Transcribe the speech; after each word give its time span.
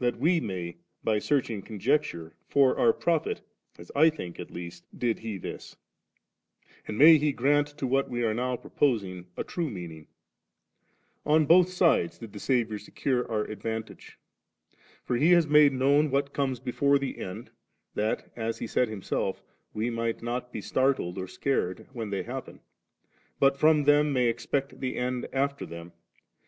as 0.00 0.16
we 0.16 0.40
may 0.40 0.76
by 1.04 1.20
searching 1.20 1.62
con 1.62 1.78
jecture, 1.78 2.32
for 2.48 2.76
our 2.76 2.92
profit 2.92 3.40
% 3.60 3.78
as 3.78 3.88
I 3.94 4.10
think 4.10 4.40
at 4.40 4.50
least, 4.50 4.82
did 4.98 5.20
He 5.20 5.38
this; 5.38 5.76
and 6.88 6.98
may 6.98 7.18
He 7.18 7.30
grant 7.30 7.68
to 7.78 7.86
what 7.86 8.10
we 8.10 8.24
are 8.24 8.34
now 8.34 8.56
proposing 8.56 9.28
a 9.36 9.44
true 9.44 9.70
meaning 9.70 10.08
1 11.22 11.42
On 11.42 11.46
both 11.46 11.68
sides 11.68 12.18
did 12.18 12.32
the 12.32 12.40
Saviour 12.40 12.80
secure 12.80 13.30
our 13.30 13.44
advantage; 13.44 14.18
for 15.04 15.14
He 15.14 15.30
has 15.30 15.46
made 15.46 15.72
known 15.72 16.10
what 16.10 16.32
comes 16.34 16.58
before 16.58 16.98
the 16.98 17.18
end, 17.18 17.52
diat, 17.96 18.28
as 18.34 18.58
He 18.58 18.66
said 18.66 18.88
Himself, 18.88 19.40
we 19.72 19.88
might 19.88 20.20
not 20.20 20.52
be 20.52 20.60
startled 20.60 21.16
nor 21.16 21.28
scared, 21.28 21.86
when 21.92 22.10
they 22.10 22.24
happen, 22.24 22.58
but 23.38 23.56
from 23.56 23.84
them 23.84 24.12
may 24.12 24.26
expect 24.26 24.80
the 24.80 24.96
end 24.96 25.28
after 25.32 25.64
them. 25.64 25.92